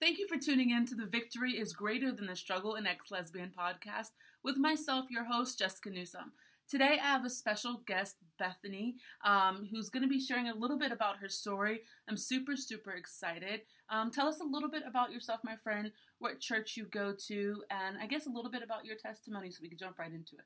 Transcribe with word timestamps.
Thank 0.00 0.18
you 0.18 0.26
for 0.26 0.36
tuning 0.36 0.70
in 0.70 0.86
to 0.86 0.94
the 0.94 1.06
Victory 1.06 1.52
is 1.52 1.72
Greater 1.72 2.12
Than 2.12 2.26
the 2.26 2.36
Struggle 2.36 2.74
and 2.74 2.86
Ex 2.86 3.10
Lesbian 3.10 3.52
podcast 3.56 4.10
with 4.42 4.56
myself, 4.56 5.06
your 5.08 5.24
host, 5.24 5.58
Jessica 5.58 5.88
Newsom. 5.88 6.32
Today, 6.68 6.98
I 7.00 7.06
have 7.06 7.24
a 7.24 7.30
special 7.30 7.82
guest, 7.86 8.16
Bethany, 8.38 8.96
um, 9.24 9.68
who's 9.70 9.90
going 9.90 10.02
to 10.02 10.08
be 10.08 10.20
sharing 10.20 10.48
a 10.48 10.54
little 10.54 10.78
bit 10.78 10.90
about 10.90 11.18
her 11.18 11.28
story. 11.28 11.82
I'm 12.08 12.16
super, 12.16 12.56
super 12.56 12.90
excited. 12.90 13.62
Um, 13.88 14.10
tell 14.10 14.26
us 14.26 14.40
a 14.40 14.44
little 14.44 14.68
bit 14.68 14.82
about 14.86 15.12
yourself, 15.12 15.40
my 15.44 15.56
friend, 15.56 15.92
what 16.18 16.40
church 16.40 16.76
you 16.76 16.86
go 16.86 17.14
to, 17.28 17.62
and 17.70 17.96
I 17.96 18.06
guess 18.06 18.26
a 18.26 18.30
little 18.30 18.50
bit 18.50 18.62
about 18.62 18.84
your 18.84 18.96
testimony 18.96 19.50
so 19.50 19.60
we 19.62 19.68
can 19.68 19.78
jump 19.78 19.98
right 19.98 20.12
into 20.12 20.34
it. 20.36 20.44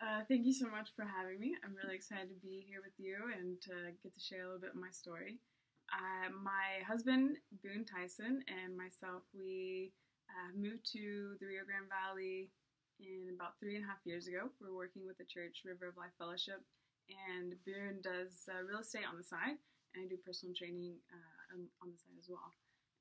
Uh, 0.00 0.20
thank 0.28 0.44
you 0.44 0.52
so 0.52 0.68
much 0.68 0.90
for 0.94 1.06
having 1.06 1.40
me. 1.40 1.56
I'm 1.64 1.74
really 1.74 1.96
excited 1.96 2.28
to 2.28 2.46
be 2.46 2.66
here 2.68 2.80
with 2.84 2.92
you 2.98 3.16
and 3.36 3.60
to 3.62 3.70
get 4.02 4.12
to 4.12 4.20
share 4.20 4.42
a 4.42 4.44
little 4.44 4.60
bit 4.60 4.70
of 4.74 4.80
my 4.80 4.90
story. 4.90 5.38
Uh, 5.92 6.28
my 6.42 6.82
husband, 6.86 7.38
Boone 7.62 7.86
Tyson, 7.86 8.42
and 8.50 8.76
myself, 8.76 9.22
we 9.32 9.92
uh, 10.28 10.50
moved 10.58 10.84
to 10.92 11.38
the 11.38 11.46
Rio 11.46 11.62
Grande 11.62 11.88
Valley 11.88 12.50
in 12.98 13.30
about 13.34 13.58
three 13.60 13.76
and 13.76 13.84
a 13.84 13.88
half 13.88 14.02
years 14.04 14.26
ago. 14.26 14.50
We're 14.60 14.74
working 14.74 15.06
with 15.06 15.18
the 15.18 15.28
church 15.28 15.62
River 15.64 15.88
of 15.88 15.96
Life 15.96 16.14
Fellowship, 16.18 16.64
and 17.06 17.54
Boone 17.62 18.02
does 18.02 18.48
uh, 18.50 18.66
real 18.66 18.82
estate 18.82 19.06
on 19.06 19.16
the 19.16 19.26
side, 19.26 19.56
and 19.94 20.02
I 20.02 20.06
do 20.10 20.18
personal 20.18 20.54
training 20.54 20.98
uh, 21.12 21.54
on, 21.54 21.70
on 21.82 21.94
the 21.94 21.98
side 21.98 22.18
as 22.18 22.28
well. 22.28 22.50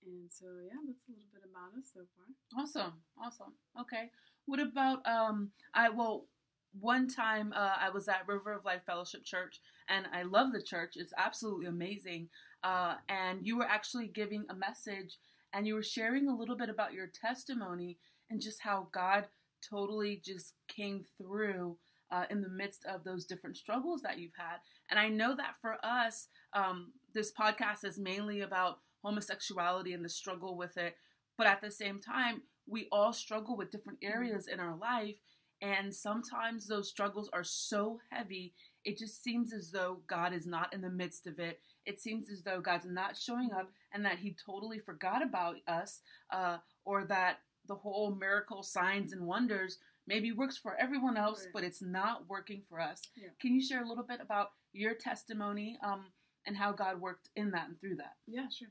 And 0.06 0.30
so, 0.30 0.46
yeah, 0.62 0.78
that's 0.86 1.10
a 1.10 1.12
little 1.12 1.32
bit 1.34 1.50
about 1.50 1.74
us 1.74 1.90
so 1.90 2.06
far. 2.14 2.30
Awesome, 2.54 3.02
awesome. 3.18 3.58
Okay, 3.82 4.14
what 4.46 4.60
about 4.62 5.02
um? 5.10 5.52
I 5.74 5.90
well, 5.90 6.30
one 6.80 7.08
time 7.08 7.54
uh, 7.56 7.76
I 7.80 7.90
was 7.90 8.08
at 8.08 8.28
River 8.28 8.54
of 8.54 8.66
Life 8.66 8.82
Fellowship 8.86 9.24
Church, 9.24 9.60
and 9.88 10.06
I 10.14 10.24
love 10.24 10.52
the 10.52 10.62
church. 10.62 10.94
It's 10.96 11.14
absolutely 11.18 11.68
amazing. 11.68 12.30
Uh, 12.64 12.96
and 13.10 13.46
you 13.46 13.58
were 13.58 13.66
actually 13.66 14.08
giving 14.08 14.46
a 14.50 14.56
message 14.56 15.18
and 15.54 15.68
you 15.68 15.76
were 15.76 15.84
sharing 15.84 16.28
a 16.28 16.36
little 16.36 16.56
bit 16.56 16.70
about 16.70 16.94
your 16.94 17.08
testimony 17.08 17.98
and 18.30 18.42
just 18.42 18.62
how 18.62 18.88
God 18.92 19.28
totally 19.68 20.22
just 20.24 20.54
came 20.68 21.06
through 21.18 21.78
uh, 22.12 22.26
in 22.30 22.42
the 22.42 22.50
midst 22.50 22.86
of 22.86 23.04
those 23.04 23.26
different 23.26 23.58
struggles 23.58 24.02
that 24.02 24.20
you've 24.20 24.36
had. 24.38 24.58
And 24.90 25.00
I 25.00 25.10
know 25.10 25.36
that 25.36 25.56
for 25.62 25.78
us, 25.84 26.28
um, 26.54 26.94
this 27.14 27.32
podcast 27.32 27.86
is 27.86 27.98
mainly 27.98 28.42
about 28.42 28.80
homosexuality 29.04 29.94
and 29.94 30.04
the 30.04 30.10
struggle 30.10 30.58
with 30.58 30.78
it. 30.78 30.96
But 31.38 31.48
at 31.48 31.62
the 31.62 31.72
same 31.72 32.00
time, 32.00 32.42
we 32.68 32.88
all 32.92 33.14
struggle 33.14 33.56
with 33.56 33.72
different 33.72 34.02
mm-hmm. 34.02 34.18
areas 34.18 34.48
in 34.48 34.60
our 34.60 34.76
life. 34.76 35.16
And 35.62 35.94
sometimes 35.94 36.68
those 36.68 36.90
struggles 36.90 37.30
are 37.34 37.44
so 37.44 38.00
heavy, 38.12 38.54
it 38.84 38.98
just 38.98 39.24
seems 39.24 39.54
as 39.54 39.72
though 39.72 40.00
God 40.08 40.34
is 40.34 40.46
not 40.46 40.74
in 40.74 40.82
the 40.82 40.90
midst 40.90 41.26
of 41.28 41.40
it 41.40 41.60
it 41.86 42.00
seems 42.00 42.30
as 42.30 42.42
though 42.42 42.60
God's 42.62 42.86
not 42.86 43.16
showing 43.16 43.52
up 43.52 43.72
and 43.94 44.04
that 44.06 44.20
He 44.20 44.36
totally 44.46 44.80
forgot 44.80 45.24
about 45.24 45.58
us, 45.68 46.02
uh, 46.32 46.58
or 46.84 47.06
that 47.06 47.40
the 47.68 47.76
whole 47.76 48.14
miracle 48.14 48.64
signs 48.64 49.14
and 49.14 49.26
wonders 49.26 49.78
maybe 50.08 50.32
works 50.32 50.58
for 50.58 50.76
everyone 50.76 51.18
else, 51.18 51.44
right. 51.46 51.54
but 51.54 51.64
it's 51.64 51.82
not 51.82 52.28
working 52.30 52.62
for 52.68 52.80
us. 52.80 53.02
Yeah. 53.16 53.30
Can 53.40 53.56
you 53.56 53.62
share 53.62 53.84
a 53.84 53.88
little 53.88 54.04
bit 54.04 54.20
about 54.22 54.52
your 54.72 54.94
testimony 54.94 55.78
um, 55.84 56.06
and 56.46 56.58
how 56.58 56.72
God 56.72 57.02
worked 57.02 57.30
in 57.36 57.52
that 57.52 57.70
and 57.70 57.80
through 57.80 57.96
that? 57.98 58.14
Yeah, 58.28 58.48
sure. 58.50 58.70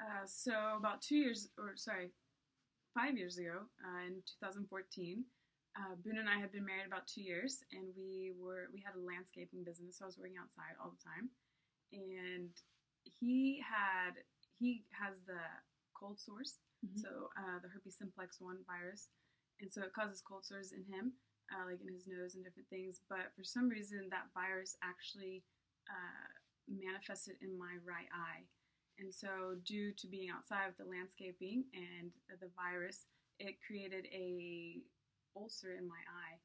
Uh, 0.00 0.26
so 0.26 0.52
about 0.76 1.00
two 1.00 1.16
years, 1.16 1.48
or 1.58 1.72
sorry, 1.76 2.10
five 2.94 3.16
years 3.16 3.38
ago, 3.38 3.62
uh, 3.84 4.06
in 4.06 4.14
2014, 4.40 5.24
uh, 5.76 5.96
Boone 6.04 6.18
and 6.18 6.28
I 6.28 6.36
had 6.36 6.52
been 6.52 6.68
married 6.68 6.86
about 6.86 7.08
two 7.08 7.22
years, 7.24 7.64
and 7.72 7.88
we 7.96 8.32
were 8.36 8.68
we 8.72 8.84
had 8.84 8.92
a 8.92 9.00
landscaping 9.00 9.64
business. 9.64 9.98
So 9.98 10.04
I 10.04 10.10
was 10.12 10.20
working 10.20 10.36
outside 10.36 10.76
all 10.76 10.92
the 10.92 11.00
time, 11.00 11.32
and 11.92 12.52
he 13.04 13.64
had 13.64 14.20
he 14.60 14.84
has 14.92 15.24
the 15.24 15.40
cold 15.96 16.20
sores, 16.20 16.60
mm-hmm. 16.84 17.00
so 17.00 17.32
uh, 17.40 17.56
the 17.64 17.72
herpes 17.72 17.96
simplex 17.96 18.36
one 18.36 18.60
virus, 18.68 19.08
and 19.60 19.72
so 19.72 19.80
it 19.80 19.96
causes 19.96 20.20
cold 20.20 20.44
sores 20.44 20.76
in 20.76 20.84
him, 20.84 21.16
uh, 21.48 21.64
like 21.64 21.80
in 21.80 21.88
his 21.88 22.04
nose 22.04 22.36
and 22.36 22.44
different 22.44 22.68
things. 22.68 23.00
But 23.08 23.32
for 23.32 23.44
some 23.44 23.72
reason, 23.72 24.12
that 24.12 24.28
virus 24.36 24.76
actually 24.84 25.40
uh, 25.88 26.28
manifested 26.68 27.40
in 27.40 27.56
my 27.56 27.80
right 27.80 28.12
eye, 28.12 28.44
and 29.00 29.08
so 29.08 29.56
due 29.64 29.96
to 29.96 30.06
being 30.06 30.28
outside 30.28 30.68
with 30.68 30.76
the 30.76 30.92
landscaping 30.92 31.64
and 31.72 32.12
the 32.44 32.52
virus, 32.52 33.08
it 33.40 33.56
created 33.64 34.04
a 34.12 34.84
ulcer 35.36 35.74
in 35.76 35.86
my 35.86 36.02
eye, 36.08 36.36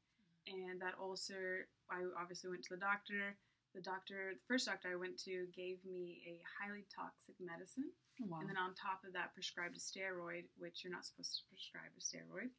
and 0.46 0.80
that 0.80 0.94
ulcer, 1.00 1.68
I 1.90 2.04
obviously 2.20 2.50
went 2.50 2.64
to 2.64 2.74
the 2.74 2.80
doctor 2.80 3.36
the 3.74 3.84
doctor, 3.84 4.32
the 4.32 4.46
first 4.48 4.66
doctor 4.66 4.88
I 4.88 4.96
went 4.96 5.20
to, 5.28 5.46
gave 5.52 5.84
me 5.84 6.24
a 6.24 6.40
highly 6.56 6.88
toxic 6.88 7.36
medicine. 7.38 7.92
Oh, 8.18 8.26
wow. 8.28 8.40
And 8.40 8.48
then 8.48 8.56
on 8.56 8.72
top 8.72 9.04
of 9.04 9.12
that, 9.12 9.36
prescribed 9.36 9.76
a 9.76 9.82
steroid, 9.82 10.48
which 10.56 10.82
you're 10.82 10.92
not 10.92 11.04
supposed 11.04 11.36
to 11.38 11.48
prescribe 11.52 11.92
a 11.92 12.02
steroid. 12.02 12.50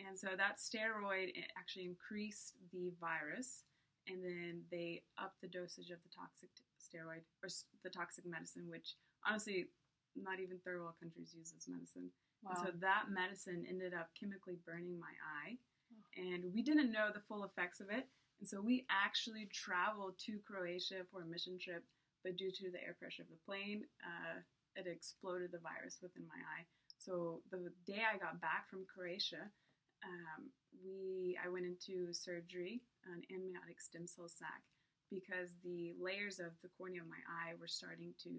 And 0.00 0.16
so 0.16 0.34
that 0.36 0.60
steroid 0.60 1.32
actually 1.56 1.88
increased 1.88 2.56
the 2.72 2.92
virus, 3.00 3.64
and 4.08 4.24
then 4.24 4.64
they 4.70 5.04
upped 5.20 5.40
the 5.40 5.48
dosage 5.48 5.92
of 5.92 6.00
the 6.04 6.12
toxic 6.12 6.52
steroid 6.80 7.24
or 7.44 7.48
the 7.84 7.92
toxic 7.92 8.24
medicine, 8.24 8.68
which 8.68 8.96
honestly, 9.24 9.68
not 10.16 10.40
even 10.40 10.58
third 10.64 10.80
world 10.80 10.96
countries 11.00 11.36
use 11.36 11.52
this 11.52 11.68
medicine. 11.68 12.10
Wow. 12.42 12.50
And 12.50 12.58
so 12.58 12.68
that 12.80 13.10
medicine 13.10 13.66
ended 13.68 13.94
up 13.94 14.10
chemically 14.18 14.58
burning 14.64 14.98
my 15.00 15.14
eye, 15.24 15.58
oh. 15.92 16.04
and 16.16 16.52
we 16.54 16.62
didn't 16.62 16.92
know 16.92 17.08
the 17.12 17.24
full 17.26 17.44
effects 17.44 17.80
of 17.80 17.90
it. 17.90 18.06
And 18.40 18.48
so 18.48 18.60
we 18.60 18.84
actually 18.90 19.48
traveled 19.52 20.18
to 20.26 20.38
Croatia 20.46 21.08
for 21.10 21.22
a 21.22 21.26
mission 21.26 21.58
trip, 21.58 21.84
but 22.22 22.36
due 22.36 22.50
to 22.50 22.70
the 22.70 22.82
air 22.82 22.94
pressure 22.98 23.22
of 23.22 23.28
the 23.28 23.40
plane, 23.46 23.84
uh, 24.04 24.44
it 24.76 24.86
exploded 24.86 25.52
the 25.52 25.64
virus 25.64 25.98
within 26.02 26.28
my 26.28 26.36
eye. 26.36 26.64
So 26.98 27.40
the 27.50 27.72
day 27.86 28.04
I 28.04 28.18
got 28.18 28.40
back 28.40 28.68
from 28.68 28.84
Croatia, 28.84 29.48
um, 30.04 30.52
we 30.84 31.38
I 31.42 31.48
went 31.48 31.64
into 31.64 32.12
surgery, 32.12 32.82
an 33.06 33.22
amniotic 33.32 33.80
stem 33.80 34.06
cell 34.06 34.28
sac, 34.28 34.62
because 35.10 35.56
the 35.64 35.94
layers 36.00 36.38
of 36.38 36.52
the 36.62 36.68
cornea 36.76 37.00
of 37.00 37.08
my 37.08 37.22
eye 37.24 37.54
were 37.58 37.68
starting 37.68 38.12
to 38.24 38.30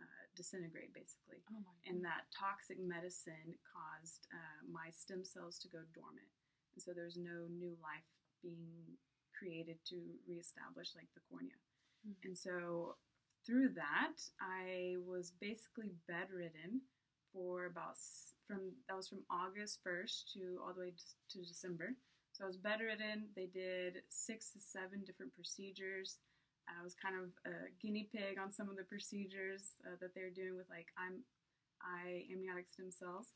uh, 0.00 0.24
disintegrate, 0.36 0.94
basically. 0.94 1.42
Oh 1.52 1.62
and 1.86 2.04
that 2.04 2.28
toxic 2.32 2.80
medicine 2.80 3.58
caused 3.66 4.28
uh, 4.32 4.60
my 4.70 4.88
stem 4.92 5.24
cells 5.24 5.58
to 5.60 5.68
go 5.68 5.84
dormant. 5.92 6.28
And 6.74 6.80
so 6.80 6.92
there's 6.92 7.16
no 7.16 7.48
new 7.48 7.76
life 7.82 8.08
being 8.40 8.96
created 9.36 9.76
to 9.90 9.98
reestablish 10.28 10.94
like 10.94 11.10
the 11.14 11.24
cornea. 11.28 11.58
Mm-hmm. 12.06 12.28
And 12.28 12.34
so 12.38 12.96
through 13.44 13.74
that, 13.74 14.16
I 14.40 14.96
was 15.04 15.32
basically 15.40 15.92
bedridden 16.06 16.82
for 17.32 17.66
about 17.66 17.96
from 18.46 18.72
that 18.88 18.96
was 18.96 19.08
from 19.08 19.24
August 19.30 19.80
1st 19.86 20.32
to 20.34 20.60
all 20.62 20.74
the 20.74 20.80
way 20.80 20.92
to 21.30 21.38
December. 21.38 21.94
So 22.32 22.44
I 22.44 22.46
was 22.46 22.56
bedridden. 22.56 23.28
They 23.36 23.46
did 23.46 24.02
six 24.08 24.50
to 24.52 24.60
seven 24.60 25.04
different 25.04 25.34
procedures. 25.34 26.18
I 26.68 26.82
was 26.82 26.94
kind 26.94 27.16
of 27.18 27.30
a 27.46 27.70
guinea 27.80 28.08
pig 28.10 28.38
on 28.38 28.52
some 28.52 28.68
of 28.68 28.76
the 28.76 28.86
procedures 28.86 29.78
uh, 29.86 29.96
that 30.00 30.14
they 30.14 30.22
were 30.22 30.34
doing 30.34 30.56
with 30.56 30.70
like 30.70 30.88
I'm 30.98 31.22
I 31.82 32.26
amniotic 32.30 32.70
stem 32.70 32.90
cells. 32.90 33.34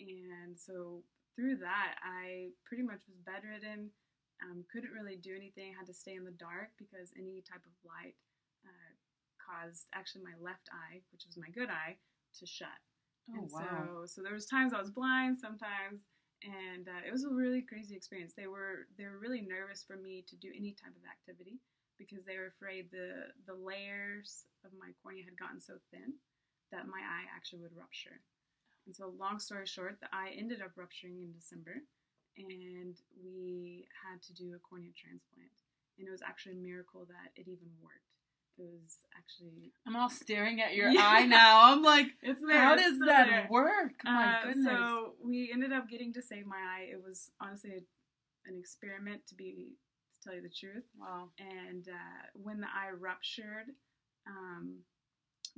And 0.00 0.58
so 0.58 1.06
through 1.36 1.62
that, 1.62 1.94
I 2.02 2.50
pretty 2.66 2.82
much 2.82 3.06
was 3.06 3.22
bedridden. 3.22 3.90
Um, 4.42 4.66
couldn't 4.66 4.90
really 4.90 5.16
do 5.16 5.34
anything. 5.34 5.70
Had 5.70 5.86
to 5.86 5.94
stay 5.94 6.18
in 6.18 6.26
the 6.26 6.34
dark 6.34 6.74
because 6.78 7.14
any 7.14 7.42
type 7.46 7.62
of 7.62 7.74
light 7.86 8.18
uh, 8.66 8.92
caused 9.38 9.86
actually 9.94 10.26
my 10.26 10.34
left 10.42 10.66
eye, 10.74 11.02
which 11.14 11.26
was 11.26 11.38
my 11.38 11.50
good 11.54 11.70
eye, 11.70 11.94
to 12.38 12.46
shut. 12.46 12.82
Oh, 13.30 13.38
and 13.38 13.50
wow. 13.50 13.62
so, 13.62 14.06
so 14.06 14.22
there 14.22 14.34
was 14.34 14.46
times 14.46 14.74
I 14.74 14.82
was 14.82 14.90
blind, 14.90 15.38
sometimes, 15.38 16.10
and 16.42 16.90
uh, 16.90 17.06
it 17.06 17.12
was 17.12 17.24
a 17.24 17.30
really 17.30 17.62
crazy 17.62 17.94
experience. 17.94 18.34
They 18.34 18.50
were 18.50 18.90
they 18.98 19.06
were 19.06 19.22
really 19.22 19.40
nervous 19.40 19.86
for 19.86 19.96
me 19.96 20.26
to 20.28 20.36
do 20.36 20.50
any 20.50 20.74
type 20.74 20.92
of 20.92 21.06
activity 21.06 21.62
because 21.98 22.24
they 22.24 22.38
were 22.38 22.52
afraid 22.52 22.90
the 22.90 23.30
the 23.46 23.54
layers 23.54 24.44
of 24.64 24.72
my 24.78 24.90
cornea 25.02 25.24
had 25.24 25.38
gotten 25.38 25.60
so 25.60 25.78
thin 25.90 26.18
that 26.72 26.90
my 26.90 27.00
eye 27.00 27.26
actually 27.34 27.60
would 27.62 27.76
rupture. 27.76 28.20
And 28.86 28.94
so, 28.94 29.12
long 29.16 29.38
story 29.38 29.66
short, 29.66 30.00
the 30.00 30.12
eye 30.12 30.34
ended 30.36 30.60
up 30.60 30.76
rupturing 30.76 31.22
in 31.22 31.32
December 31.32 31.82
and 32.36 32.98
we 33.24 33.86
had 34.02 34.20
to 34.22 34.34
do 34.34 34.54
a 34.54 34.58
cornea 34.58 34.90
transplant. 34.96 35.54
And 35.98 36.08
it 36.08 36.10
was 36.10 36.22
actually 36.22 36.58
a 36.58 36.66
miracle 36.66 37.06
that 37.06 37.30
it 37.36 37.46
even 37.46 37.70
worked. 37.80 38.02
It 38.58 38.66
was 38.66 38.98
actually. 39.16 39.72
I'm 39.86 39.96
all 39.96 40.10
staring 40.10 40.60
at 40.60 40.74
your 40.74 40.88
yeah. 40.90 41.06
eye 41.06 41.26
now. 41.26 41.72
I'm 41.72 41.82
like, 41.82 42.06
it's 42.22 42.40
there, 42.46 42.60
how 42.60 42.76
does 42.76 42.98
that 43.06 43.28
there. 43.28 43.48
work? 43.50 43.92
My 44.04 44.38
uh, 44.38 44.46
goodness. 44.46 44.66
So 44.66 45.14
we 45.24 45.50
ended 45.52 45.72
up 45.72 45.88
getting 45.88 46.12
to 46.14 46.22
save 46.22 46.46
my 46.46 46.56
eye. 46.56 46.88
It 46.90 47.00
was 47.04 47.30
honestly 47.40 47.70
a, 47.70 48.50
an 48.50 48.56
experiment, 48.58 49.22
to 49.28 49.34
be 49.34 49.74
tell 50.24 50.34
you 50.34 50.42
the 50.42 50.48
truth. 50.48 50.88
Wow. 50.96 51.28
And 51.38 51.88
uh, 51.88 52.24
when 52.34 52.60
the 52.60 52.72
eye 52.72 52.96
ruptured, 52.96 53.76
um, 54.26 54.80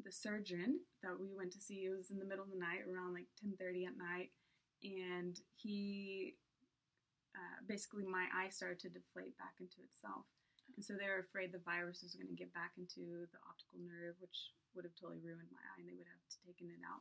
the 0.03 0.13
surgeon 0.13 0.81
that 1.03 1.17
we 1.17 1.31
went 1.33 1.53
to 1.53 1.61
see, 1.61 1.87
it 1.87 1.95
was 1.97 2.11
in 2.11 2.19
the 2.19 2.27
middle 2.27 2.45
of 2.45 2.51
the 2.51 2.59
night, 2.59 2.85
around 2.85 3.15
like 3.15 3.31
10:30 3.41 3.87
at 3.87 3.97
night, 3.97 4.35
and 4.83 5.39
he 5.55 6.37
uh, 7.35 7.59
basically 7.69 8.05
my 8.05 8.27
eye 8.35 8.51
started 8.51 8.81
to 8.81 8.89
deflate 8.89 9.39
back 9.39 9.57
into 9.61 9.81
itself. 9.85 10.27
And 10.75 10.85
so 10.85 10.93
they 10.93 11.09
were 11.09 11.25
afraid 11.25 11.53
the 11.53 11.65
virus 11.65 12.03
was 12.03 12.17
going 12.17 12.29
to 12.29 12.37
get 12.37 12.53
back 12.53 12.77
into 12.77 13.25
the 13.33 13.41
optical 13.49 13.81
nerve, 13.81 14.17
which 14.21 14.53
would 14.75 14.85
have 14.85 14.97
totally 14.99 15.23
ruined 15.25 15.49
my 15.49 15.63
eye, 15.63 15.81
and 15.81 15.89
they 15.89 15.97
would 15.97 16.11
have 16.11 16.25
taken 16.45 16.69
it 16.69 16.83
out. 16.85 17.01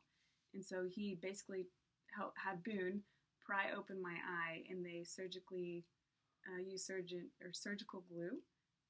And 0.54 0.64
so 0.64 0.88
he 0.88 1.20
basically 1.20 1.68
helped, 2.16 2.40
had 2.40 2.64
Boone 2.64 3.04
pry 3.44 3.76
open 3.76 4.00
my 4.02 4.16
eye, 4.16 4.64
and 4.70 4.86
they 4.86 5.04
surgically 5.04 5.84
uh, 6.48 6.62
used 6.62 6.86
surgeon 6.86 7.28
or 7.44 7.52
surgical 7.54 8.04
glue 8.10 8.40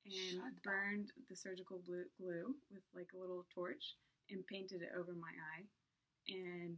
and 0.06 0.14
Shut 0.14 0.46
up. 0.46 0.64
burned 0.64 1.12
the 1.30 1.36
surgical 1.36 1.80
glue, 1.80 2.06
glue 2.18 2.56
with 2.72 2.84
like 2.94 3.10
a 3.16 3.20
little 3.20 3.46
torch 3.54 3.96
and 4.30 4.46
painted 4.48 4.82
it 4.82 4.90
over 4.98 5.14
my 5.14 5.34
eye, 5.54 5.66
and 6.30 6.78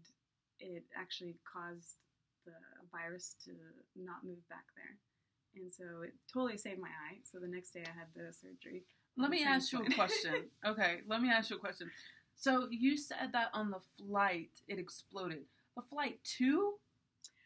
it 0.59 0.83
actually 0.97 1.35
caused 1.43 1.95
the 2.45 2.51
virus 2.91 3.35
to 3.45 3.51
not 3.95 4.23
move 4.23 4.47
back 4.49 4.65
there. 4.75 4.97
And 5.55 5.71
so 5.71 6.03
it 6.03 6.13
totally 6.31 6.57
saved 6.57 6.79
my 6.79 6.87
eye. 6.87 7.17
So 7.23 7.39
the 7.39 7.47
next 7.47 7.71
day 7.71 7.83
I 7.85 7.97
had 7.97 8.07
the 8.15 8.33
surgery. 8.33 8.83
Let 9.17 9.29
me 9.29 9.43
ask 9.43 9.73
you 9.73 9.83
a 9.83 9.93
question. 9.93 10.45
okay, 10.65 10.99
let 11.07 11.21
me 11.21 11.29
ask 11.29 11.49
you 11.49 11.55
a 11.55 11.59
question. 11.59 11.89
So 12.35 12.67
you 12.69 12.97
said 12.97 13.31
that 13.33 13.49
on 13.53 13.71
the 13.71 13.81
flight 13.97 14.51
it 14.67 14.77
exploded. 14.77 15.45
The 15.75 15.81
flight 15.81 16.19
to, 16.37 16.73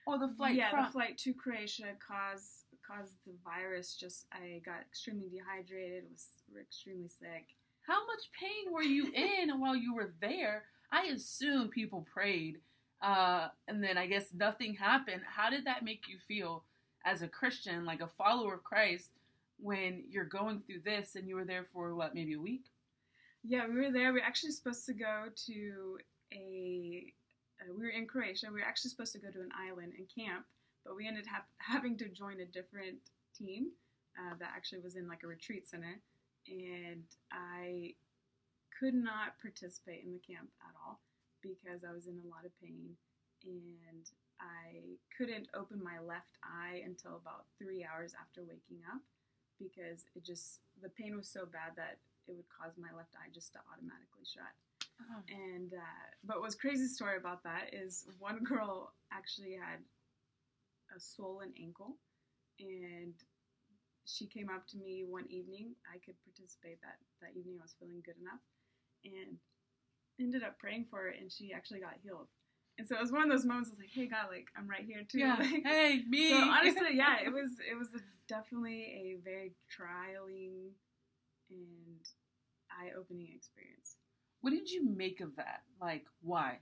or 0.06 0.19
the 0.19 0.27
flight 0.27 0.56
yeah, 0.56 0.69
from? 0.69 0.86
the 0.86 0.92
flight 0.92 1.18
to 1.19 1.34
Croatia 1.34 1.94
caused 2.06 2.61
caused 2.91 3.15
the 3.25 3.33
virus. 3.43 3.95
Just 3.95 4.25
I 4.31 4.61
got 4.65 4.81
extremely 4.81 5.29
dehydrated. 5.29 6.03
Was 6.11 6.27
extremely 6.59 7.07
sick. 7.07 7.55
How 7.88 8.05
much 8.05 8.29
pain 8.39 8.73
were 8.73 8.83
you 8.83 9.11
in 9.15 9.59
while 9.59 9.75
you 9.75 9.95
were 9.95 10.13
there? 10.21 10.63
I 10.91 11.03
assume 11.05 11.69
people 11.69 12.05
prayed, 12.13 12.57
uh, 13.01 13.47
and 13.67 13.83
then 13.83 13.97
I 13.97 14.07
guess 14.07 14.25
nothing 14.33 14.75
happened. 14.75 15.21
How 15.25 15.49
did 15.49 15.65
that 15.65 15.85
make 15.85 16.07
you 16.07 16.17
feel 16.27 16.63
as 17.05 17.21
a 17.21 17.27
Christian, 17.27 17.85
like 17.85 18.01
a 18.01 18.09
follower 18.17 18.55
of 18.55 18.63
Christ, 18.63 19.11
when 19.57 20.03
you're 20.09 20.25
going 20.25 20.61
through 20.61 20.81
this 20.83 21.15
and 21.15 21.27
you 21.27 21.35
were 21.35 21.45
there 21.45 21.65
for 21.73 21.95
what, 21.95 22.13
maybe 22.13 22.33
a 22.33 22.39
week? 22.39 22.65
Yeah, 23.43 23.67
we 23.67 23.75
were 23.75 23.91
there. 23.91 24.13
We 24.13 24.19
were 24.19 24.25
actually 24.25 24.51
supposed 24.51 24.85
to 24.85 24.93
go 24.93 25.25
to 25.47 25.97
a. 26.33 27.05
Uh, 27.61 27.73
we 27.73 27.83
were 27.83 27.89
in 27.89 28.05
Croatia. 28.05 28.47
We 28.47 28.59
were 28.59 28.67
actually 28.67 28.91
supposed 28.91 29.13
to 29.13 29.19
go 29.19 29.31
to 29.31 29.39
an 29.39 29.49
island 29.57 29.93
and 29.97 30.07
camp, 30.13 30.45
but 30.86 30.95
we 30.95 31.07
ended 31.07 31.25
up 31.36 31.45
having 31.57 31.98
to 31.98 32.10
join 32.10 32.39
a 32.39 32.45
different 32.45 32.98
team 33.38 33.72
uh, 34.19 34.36
that 34.39 34.51
actually 34.56 34.80
was 34.80 34.95
in 34.95 35.07
like 35.07 35.24
a 35.24 35.28
retreat 35.28 35.68
center, 35.68 36.00
and 36.48 37.04
I 37.31 37.94
could 38.78 38.94
not 38.94 39.39
participate 39.42 40.04
in 40.04 40.12
the 40.12 40.19
camp 40.19 40.50
at 40.62 40.74
all 40.86 41.00
because 41.42 41.83
I 41.88 41.94
was 41.94 42.07
in 42.07 42.18
a 42.18 42.30
lot 42.30 42.45
of 42.45 42.51
pain 42.62 42.98
and 43.45 44.06
I 44.42 44.98
couldn't 45.18 45.48
open 45.54 45.81
my 45.83 46.00
left 46.01 46.38
eye 46.44 46.81
until 46.86 47.18
about 47.18 47.45
three 47.57 47.86
hours 47.86 48.13
after 48.18 48.42
waking 48.42 48.81
up 48.89 49.01
because 49.62 50.06
it 50.16 50.25
just 50.25 50.62
the 50.81 50.89
pain 50.89 51.16
was 51.16 51.30
so 51.30 51.45
bad 51.45 51.77
that 51.77 52.01
it 52.27 52.34
would 52.34 52.50
cause 52.50 52.74
my 52.77 52.89
left 52.95 53.13
eye 53.18 53.30
just 53.34 53.54
to 53.54 53.60
automatically 53.69 54.25
shut. 54.25 54.54
Oh. 55.01 55.22
And 55.30 55.74
uh, 55.74 56.06
but 56.24 56.42
what's 56.42 56.56
crazy 56.56 56.88
story 56.88 57.18
about 57.18 57.44
that 57.44 57.74
is 57.74 58.06
one 58.19 58.44
girl 58.51 58.94
actually 59.12 59.54
had 59.54 59.81
a 60.95 60.99
swollen 60.99 61.53
ankle, 61.61 61.97
and 62.59 63.13
she 64.05 64.25
came 64.27 64.49
up 64.49 64.67
to 64.67 64.77
me 64.77 65.03
one 65.07 65.25
evening. 65.29 65.75
I 65.88 65.97
could 66.03 66.15
participate 66.23 66.81
that 66.81 66.97
that 67.21 67.38
evening. 67.38 67.57
I 67.59 67.63
was 67.63 67.75
feeling 67.79 68.01
good 68.05 68.17
enough, 68.21 68.41
and 69.05 69.38
ended 70.19 70.43
up 70.43 70.59
praying 70.59 70.85
for 70.89 70.99
her, 70.99 71.09
and 71.09 71.31
she 71.31 71.53
actually 71.53 71.79
got 71.79 71.95
healed. 72.03 72.27
And 72.77 72.88
so 72.88 72.95
it 72.95 73.01
was 73.01 73.11
one 73.11 73.23
of 73.23 73.29
those 73.29 73.45
moments. 73.45 73.69
I 73.69 73.73
was 73.73 73.79
like, 73.79 73.93
"Hey 73.93 74.07
God, 74.07 74.27
like 74.29 74.47
I'm 74.57 74.67
right 74.69 74.85
here 74.85 75.03
too." 75.09 75.19
Yeah. 75.19 75.35
Like, 75.39 75.63
Hey, 75.65 76.03
me. 76.07 76.29
so 76.29 76.38
honestly, 76.38 76.93
yeah, 76.95 77.17
it 77.25 77.31
was 77.31 77.51
it 77.69 77.77
was 77.77 77.89
a, 77.95 77.99
definitely 78.27 78.83
a 78.83 79.19
very 79.23 79.51
trialing 79.69 80.71
and 81.49 81.99
eye-opening 82.71 83.27
experience. 83.35 83.97
what 84.39 84.51
did 84.51 84.69
you 84.71 84.85
make 84.85 85.19
of 85.21 85.35
that? 85.35 85.61
Like, 85.81 86.05
why? 86.21 86.59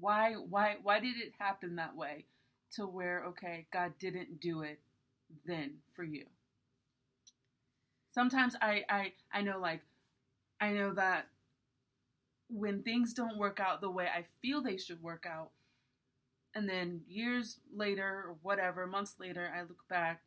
Why? 0.00 0.32
Why? 0.34 0.76
Why 0.82 0.98
did 1.00 1.16
it 1.18 1.32
happen 1.38 1.76
that 1.76 1.94
way? 1.94 2.24
To 2.76 2.86
where, 2.86 3.24
okay, 3.26 3.66
God 3.72 3.92
didn't 3.98 4.40
do 4.40 4.62
it 4.62 4.80
then 5.46 5.74
for 5.94 6.02
you. 6.02 6.24
Sometimes 8.12 8.56
I, 8.60 8.84
I, 8.88 9.12
I 9.32 9.42
know, 9.42 9.58
like, 9.60 9.82
I 10.60 10.70
know 10.72 10.92
that 10.94 11.26
when 12.48 12.82
things 12.82 13.12
don't 13.12 13.38
work 13.38 13.60
out 13.60 13.80
the 13.80 13.90
way 13.90 14.06
I 14.06 14.24
feel 14.40 14.60
they 14.62 14.76
should 14.76 15.02
work 15.02 15.26
out, 15.26 15.50
and 16.54 16.68
then 16.68 17.02
years 17.08 17.58
later 17.74 18.06
or 18.06 18.36
whatever, 18.42 18.86
months 18.86 19.16
later, 19.18 19.52
I 19.54 19.62
look 19.62 19.86
back 19.88 20.22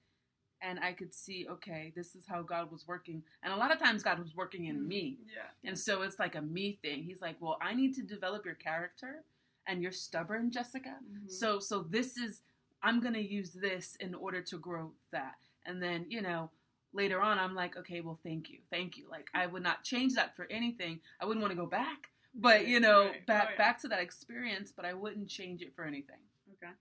and 0.62 0.80
I 0.80 0.92
could 0.92 1.14
see, 1.14 1.48
okay, 1.50 1.94
this 1.96 2.16
is 2.16 2.26
how 2.28 2.42
God 2.42 2.72
was 2.72 2.88
working. 2.88 3.24
And 3.44 3.54
a 3.54 3.58
lot 3.58 3.72
of 3.72 3.80
times 3.80 4.04
God 4.04 4.20
was 4.20 4.36
working 4.36 4.66
in 4.66 4.78
Mm, 4.78 4.88
me. 4.88 5.18
Yeah. 5.34 5.70
And 5.70 5.78
so 5.78 6.02
it's 6.02 6.20
like 6.20 6.36
a 6.36 6.42
me 6.42 6.80
thing. 6.82 7.04
He's 7.04 7.22
like, 7.22 7.38
"Well, 7.40 7.58
I 7.62 7.74
need 7.76 7.94
to 7.96 8.02
develop 8.02 8.44
your 8.46 8.56
character 8.56 9.24
and 9.68 9.82
you're 9.82 9.92
stubborn, 9.92 10.50
Jessica. 10.52 10.98
Mhm. 11.04 11.30
So 11.32 11.60
so 11.60 11.84
this 11.84 12.18
is 12.18 12.42
I'm 12.84 13.00
going 13.02 13.16
to 13.16 13.22
use 13.22 13.52
this 13.54 13.96
in 13.98 14.14
order 14.16 14.42
to 14.44 14.58
grow 14.58 14.94
that." 15.12 15.38
And 15.66 15.82
then, 15.82 16.06
you 16.10 16.22
know, 16.22 16.52
later 16.94 17.22
on 17.22 17.38
I'm 17.40 17.56
like, 17.56 17.76
"Okay, 17.78 18.02
well, 18.02 18.20
thank 18.24 18.50
you. 18.50 18.60
Thank 18.70 18.98
you. 18.98 19.08
Like 19.10 19.30
I 19.34 19.46
would 19.48 19.64
not 19.64 19.84
change 19.84 20.14
that 20.16 20.36
for 20.36 20.46
anything. 20.50 21.02
I 21.20 21.26
wouldn't 21.26 21.42
want 21.42 21.52
to 21.52 21.58
go 21.58 21.66
back, 21.68 22.12
but 22.34 22.68
you 22.68 22.80
know, 22.80 23.08
Right. 23.08 23.26
back 23.26 23.48
Oh, 23.48 23.52
yeah. 23.52 23.58
back 23.58 23.82
to 23.82 23.88
that 23.90 24.00
experience, 24.00 24.72
but 24.72 24.86
I 24.86 24.94
wouldn't 24.94 25.30
change 25.30 25.62
it 25.62 25.76
for 25.76 25.84
anything." 25.86 26.22
Okay. 26.54 26.74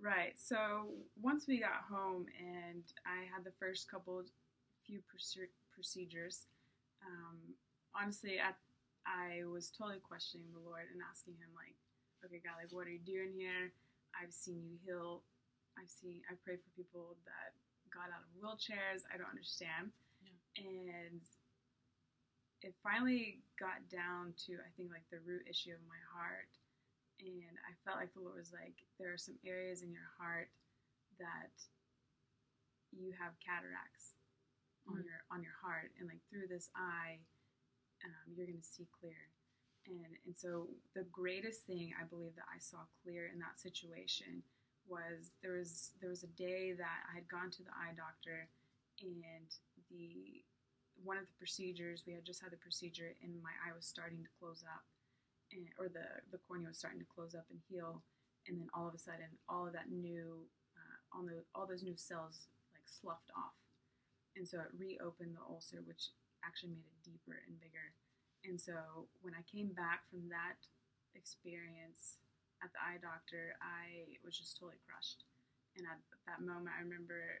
Right. 0.00 0.38
So 0.38 0.58
once 1.20 1.46
we 1.46 1.58
got 1.58 1.82
home 1.88 2.26
and 2.38 2.82
I 3.06 3.24
had 3.32 3.44
the 3.44 3.52
first 3.52 3.88
couple 3.88 4.22
few 4.84 5.00
procedures, 5.74 6.46
um, 7.06 7.38
honestly, 7.94 8.40
I, 8.40 8.52
I 9.06 9.44
was 9.44 9.70
totally 9.70 10.00
questioning 10.00 10.48
the 10.52 10.58
Lord 10.60 10.86
and 10.92 11.00
asking 11.08 11.34
Him, 11.34 11.50
like, 11.54 11.76
okay, 12.24 12.40
God, 12.42 12.58
like, 12.58 12.72
what 12.72 12.86
are 12.86 12.94
you 12.94 13.02
doing 13.02 13.32
here? 13.34 13.72
I've 14.16 14.32
seen 14.32 14.62
you 14.64 14.76
heal. 14.84 15.22
I've 15.78 15.90
seen, 15.90 16.20
I've 16.28 16.42
prayed 16.44 16.60
for 16.60 16.72
people 16.76 17.16
that 17.24 17.56
got 17.88 18.12
out 18.12 18.24
of 18.24 18.32
wheelchairs. 18.36 19.08
I 19.08 19.16
don't 19.16 19.30
understand. 19.32 19.92
Yeah. 20.20 20.68
And 20.68 21.22
it 22.62 22.74
finally 22.84 23.40
got 23.58 23.82
down 23.88 24.36
to, 24.46 24.60
I 24.62 24.70
think, 24.76 24.92
like 24.92 25.08
the 25.10 25.24
root 25.24 25.48
issue 25.48 25.72
of 25.74 25.82
my 25.88 25.98
heart 26.12 26.52
and 27.22 27.54
I 27.62 27.72
felt 27.86 28.02
like 28.02 28.10
the 28.14 28.22
Lord 28.24 28.38
was 28.38 28.50
like, 28.50 28.74
there 28.98 29.14
are 29.14 29.20
some 29.20 29.38
areas 29.46 29.82
in 29.82 29.94
your 29.94 30.10
heart 30.18 30.50
that 31.22 31.54
you 32.90 33.14
have 33.14 33.38
cataracts 33.38 34.18
on 34.88 34.98
Mm. 34.98 35.04
your 35.06 35.20
on 35.30 35.42
your 35.42 35.54
heart, 35.62 35.92
and 35.98 36.08
like 36.08 36.18
through 36.28 36.48
this 36.48 36.68
eye, 36.74 37.20
um, 38.04 38.34
you're 38.34 38.46
going 38.46 38.58
to 38.58 38.66
see 38.66 38.88
clear. 38.90 39.30
And 39.86 40.14
and 40.26 40.36
so 40.36 40.68
the 40.94 41.04
greatest 41.10 41.62
thing 41.66 41.92
I 42.00 42.04
believe 42.04 42.34
that 42.36 42.46
I 42.48 42.58
saw 42.58 42.86
clear 43.02 43.26
in 43.32 43.38
that 43.40 43.58
situation 43.58 44.42
was 44.88 45.34
there 45.42 45.58
was 45.58 45.90
there 46.00 46.10
was 46.10 46.22
a 46.22 46.32
day 46.38 46.72
that 46.72 46.98
I 47.10 47.14
had 47.14 47.28
gone 47.28 47.50
to 47.50 47.62
the 47.62 47.74
eye 47.74 47.94
doctor, 47.96 48.48
and 49.02 49.48
the 49.90 50.42
one 51.02 51.18
of 51.18 51.26
the 51.26 51.38
procedures 51.38 52.04
we 52.06 52.12
had 52.14 52.24
just 52.24 52.40
had 52.42 52.52
the 52.52 52.62
procedure, 52.62 53.14
and 53.22 53.34
my 53.42 53.54
eye 53.66 53.74
was 53.74 53.86
starting 53.86 54.22
to 54.22 54.30
close 54.38 54.62
up 54.62 54.84
and, 55.52 55.68
or 55.78 55.88
the 55.88 56.06
the 56.32 56.40
cornea 56.48 56.68
was 56.68 56.78
starting 56.78 57.00
to 57.00 57.12
close 57.14 57.34
up 57.34 57.46
and 57.50 57.60
heal, 57.68 58.02
and 58.48 58.58
then 58.58 58.68
all 58.74 58.88
of 58.88 58.94
a 58.94 58.98
sudden, 58.98 59.28
all 59.48 59.66
of 59.66 59.72
that 59.72 59.90
new, 59.90 60.46
uh, 60.76 60.96
all 61.12 61.24
the 61.24 61.44
all 61.54 61.66
those 61.66 61.82
new 61.82 61.96
cells 61.96 62.48
like 62.74 62.86
sloughed 62.86 63.30
off, 63.36 63.56
and 64.36 64.46
so 64.48 64.58
it 64.60 64.72
reopened 64.78 65.36
the 65.36 65.44
ulcer, 65.44 65.82
which 65.84 66.10
actually 66.44 66.72
made 66.72 66.88
it 66.88 67.04
deeper 67.04 67.38
and 67.46 67.60
bigger. 67.60 67.92
And 68.44 68.60
so 68.60 69.06
when 69.22 69.34
I 69.34 69.42
came 69.46 69.72
back 69.72 70.08
from 70.10 70.28
that 70.30 70.58
experience 71.14 72.18
at 72.62 72.72
the 72.72 72.80
eye 72.82 72.98
doctor, 73.02 73.54
I 73.62 74.18
was 74.24 74.36
just 74.38 74.58
totally 74.58 74.80
crushed. 74.86 75.24
And 75.76 75.86
at 75.86 75.98
that 76.26 76.44
moment, 76.44 76.74
I 76.76 76.82
remember 76.82 77.40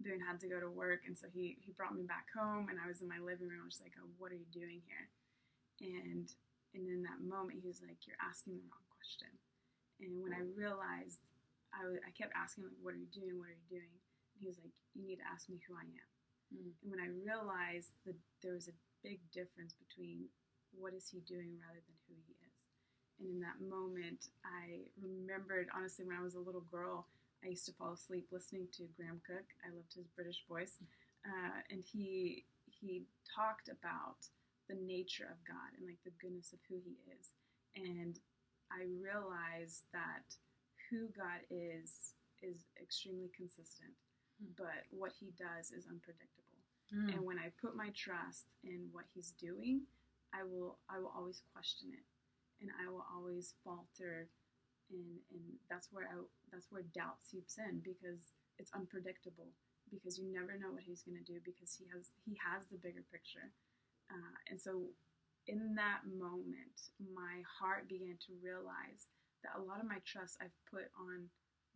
Boone 0.00 0.20
had 0.22 0.38
to 0.40 0.48
go 0.48 0.60
to 0.60 0.70
work, 0.70 1.02
and 1.06 1.18
so 1.18 1.26
he 1.32 1.58
he 1.58 1.72
brought 1.72 1.94
me 1.94 2.02
back 2.06 2.26
home, 2.30 2.68
and 2.70 2.78
I 2.78 2.86
was 2.86 3.02
in 3.02 3.08
my 3.08 3.18
living 3.18 3.48
room, 3.48 3.66
just 3.68 3.82
like, 3.82 3.94
oh, 3.98 4.06
"What 4.18 4.30
are 4.30 4.38
you 4.38 4.46
doing 4.54 4.80
here?" 4.86 5.10
And 5.80 6.28
and 6.74 6.84
in 6.88 7.02
that 7.04 7.20
moment, 7.22 7.60
he 7.62 7.68
was 7.68 7.82
like, 7.82 8.06
"You're 8.06 8.20
asking 8.22 8.58
the 8.58 8.66
wrong 8.70 8.86
question." 8.94 9.32
And 10.00 10.22
when 10.22 10.34
I 10.34 10.42
realized, 10.54 11.22
I, 11.74 11.82
w- 11.82 12.02
I 12.06 12.10
kept 12.14 12.32
asking 12.36 12.64
like, 12.64 12.78
"What 12.82 12.94
are 12.94 13.02
you 13.02 13.10
doing? 13.10 13.38
What 13.38 13.50
are 13.50 13.58
you 13.58 13.68
doing?" 13.70 13.90
And 14.34 14.38
he 14.40 14.46
was 14.48 14.58
like, 14.62 14.74
"You 14.94 15.06
need 15.06 15.18
to 15.22 15.28
ask 15.28 15.48
me 15.48 15.60
who 15.66 15.74
I 15.74 15.86
am." 15.86 16.08
Mm. 16.54 16.72
And 16.82 16.88
when 16.90 17.00
I 17.02 17.08
realized 17.10 17.98
that 18.06 18.16
there 18.42 18.54
was 18.54 18.68
a 18.68 18.76
big 19.02 19.20
difference 19.32 19.74
between 19.74 20.26
what 20.72 20.94
is 20.94 21.08
he 21.08 21.20
doing 21.20 21.56
rather 21.60 21.80
than 21.86 21.98
who 22.08 22.14
he 22.26 22.34
is. 22.44 22.54
And 23.20 23.28
in 23.30 23.40
that 23.40 23.58
moment, 23.60 24.28
I 24.44 24.86
remembered 25.00 25.68
honestly 25.74 26.04
when 26.04 26.16
I 26.16 26.22
was 26.22 26.34
a 26.34 26.40
little 26.40 26.64
girl, 26.70 27.06
I 27.44 27.48
used 27.48 27.66
to 27.66 27.72
fall 27.72 27.92
asleep 27.94 28.28
listening 28.30 28.68
to 28.74 28.88
Graham 28.96 29.20
Cooke. 29.26 29.50
I 29.64 29.74
loved 29.74 29.94
his 29.94 30.08
British 30.14 30.44
voice, 30.48 30.78
uh, 31.26 31.60
and 31.70 31.82
he 31.82 32.44
he 32.66 33.04
talked 33.34 33.68
about 33.68 34.26
the 34.68 34.74
nature 34.76 35.24
of 35.30 35.40
God 35.48 35.72
and 35.78 35.86
like 35.86 35.98
the 36.04 36.14
goodness 36.20 36.52
of 36.52 36.58
who 36.68 36.76
He 36.84 36.98
is. 37.16 37.32
And 37.74 38.18
I 38.70 38.84
realized 39.00 39.84
that 39.92 40.36
who 40.90 41.08
God 41.16 41.40
is 41.50 42.14
is 42.42 42.66
extremely 42.80 43.30
consistent, 43.34 43.94
Hmm. 44.38 44.52
but 44.56 44.86
what 44.90 45.12
He 45.18 45.32
does 45.38 45.70
is 45.72 45.86
unpredictable. 45.86 46.37
Mm. 46.94 47.14
And 47.16 47.20
when 47.24 47.38
I 47.38 47.52
put 47.60 47.76
my 47.76 47.90
trust 47.94 48.46
in 48.64 48.88
what 48.92 49.04
He's 49.14 49.32
doing, 49.40 49.82
I 50.34 50.44
will 50.44 50.78
I 50.90 50.98
will 50.98 51.12
always 51.16 51.42
question 51.54 51.90
it. 51.92 52.04
and 52.60 52.70
I 52.82 52.90
will 52.90 53.04
always 53.14 53.54
falter, 53.64 54.28
and 54.90 55.20
and 55.32 55.44
that's 55.70 55.88
where 55.92 56.06
I 56.08 56.16
that's 56.52 56.68
where 56.70 56.82
doubt 56.94 57.20
seeps 57.22 57.58
in 57.58 57.80
because 57.84 58.32
it's 58.58 58.72
unpredictable 58.74 59.52
because 59.90 60.18
you 60.18 60.26
never 60.32 60.58
know 60.58 60.72
what 60.72 60.84
he's 60.84 61.02
going 61.02 61.18
to 61.18 61.24
do 61.32 61.40
because 61.44 61.74
he 61.78 61.86
has 61.94 62.14
he 62.24 62.36
has 62.40 62.66
the 62.68 62.78
bigger 62.78 63.04
picture, 63.12 63.52
uh, 64.10 64.34
and 64.50 64.60
so 64.60 64.90
in 65.46 65.74
that 65.76 66.02
moment, 66.06 66.92
my 67.14 67.42
heart 67.46 67.88
began 67.88 68.16
to 68.26 68.32
realize 68.42 69.08
that 69.42 69.56
a 69.58 69.62
lot 69.64 69.80
of 69.80 69.86
my 69.88 69.98
trust 70.04 70.36
I've 70.42 70.54
put 70.70 70.90
on 70.98 71.28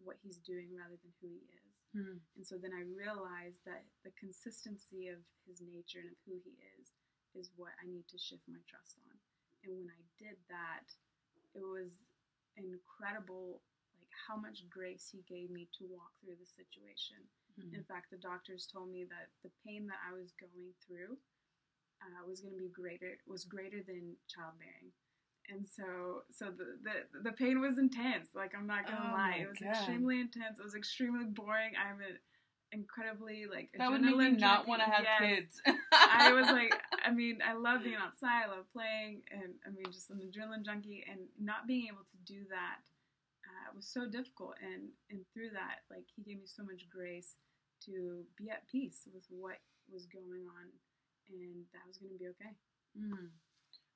what 0.03 0.17
he's 0.23 0.39
doing 0.39 0.69
rather 0.77 0.99
than 1.03 1.13
who 1.21 1.29
he 1.29 1.43
is. 1.55 1.62
Hmm. 1.93 2.25
And 2.37 2.45
so 2.45 2.57
then 2.57 2.73
I 2.73 2.89
realized 2.89 3.65
that 3.69 3.85
the 4.01 4.17
consistency 4.17 5.13
of 5.13 5.21
his 5.45 5.61
nature 5.61 6.01
and 6.01 6.09
of 6.09 6.21
who 6.25 6.41
he 6.41 6.57
is 6.81 6.93
is 7.37 7.53
what 7.57 7.77
I 7.81 7.89
need 7.89 8.09
to 8.09 8.19
shift 8.21 8.49
my 8.49 8.61
trust 8.65 8.97
on. 9.09 9.17
And 9.65 9.77
when 9.77 9.93
I 9.93 10.01
did 10.17 10.41
that, 10.49 10.89
it 11.53 11.65
was 11.65 12.05
incredible 12.57 13.61
like 13.97 14.09
how 14.13 14.37
much 14.37 14.65
grace 14.73 15.13
he 15.13 15.21
gave 15.29 15.53
me 15.53 15.69
to 15.79 15.89
walk 15.89 16.17
through 16.21 16.41
the 16.41 16.49
situation. 16.49 17.21
Hmm. 17.61 17.77
In 17.77 17.85
fact, 17.85 18.09
the 18.09 18.21
doctors 18.21 18.65
told 18.65 18.89
me 18.89 19.05
that 19.13 19.29
the 19.45 19.53
pain 19.61 19.85
that 19.93 20.01
I 20.01 20.17
was 20.17 20.33
going 20.41 20.73
through 20.81 21.21
uh, 22.01 22.25
was 22.27 22.41
going 22.41 22.57
to 22.57 22.65
be 22.65 22.73
greater 22.73 23.21
was 23.29 23.45
greater 23.45 23.85
than 23.85 24.17
childbearing, 24.27 24.91
and 25.51 25.67
so 25.67 26.23
so 26.31 26.47
the, 26.47 26.79
the 26.83 27.31
the 27.31 27.33
pain 27.33 27.61
was 27.61 27.79
intense. 27.79 28.31
Like 28.35 28.53
I'm 28.57 28.67
not 28.67 28.87
gonna 28.87 29.11
Oh 29.11 29.13
lie, 29.13 29.37
it 29.43 29.49
was 29.49 29.59
God. 29.61 29.71
extremely 29.71 30.21
intense. 30.21 30.59
It 30.59 30.65
was 30.65 30.75
extremely 30.75 31.25
boring. 31.27 31.73
I'm 31.77 32.01
an 32.01 32.19
incredibly 32.73 33.47
like 33.51 33.71
That 33.77 33.91
would 33.91 34.03
make 34.03 34.17
me 34.17 34.31
not 34.39 34.67
want 34.67 34.81
to 34.83 34.89
have 34.91 35.05
Yes. 35.05 35.29
kids. 35.29 35.63
I 35.93 36.33
was 36.33 36.47
like, 36.51 36.75
I 37.05 37.11
mean, 37.11 37.39
I 37.45 37.53
love 37.55 37.83
being 37.85 37.97
outside, 38.01 38.45
I 38.47 38.57
love 38.57 38.67
playing, 38.73 39.23
and 39.31 39.55
I 39.67 39.71
mean, 39.71 39.87
just 39.93 40.11
an 40.11 40.21
adrenaline 40.21 40.65
junkie, 40.65 41.05
and 41.09 41.21
not 41.41 41.67
being 41.67 41.87
able 41.89 42.05
to 42.05 42.19
do 42.25 42.45
that 42.51 42.79
uh, 43.45 43.69
was 43.75 43.87
so 43.87 44.07
difficult. 44.09 44.55
And 44.63 44.89
and 45.11 45.21
through 45.35 45.51
that, 45.55 45.85
like, 45.91 46.05
he 46.15 46.23
gave 46.23 46.39
me 46.39 46.47
so 46.47 46.63
much 46.65 46.89
grace 46.89 47.37
to 47.87 48.23
be 48.39 48.51
at 48.51 48.67
peace 48.69 49.03
with 49.13 49.25
what 49.29 49.59
was 49.91 50.07
going 50.07 50.47
on, 50.49 50.67
and 51.31 51.65
that 51.73 51.83
was 51.87 51.99
going 51.99 52.13
to 52.13 52.19
be 52.19 52.29
okay. 52.29 52.55
Mm. 52.99 53.31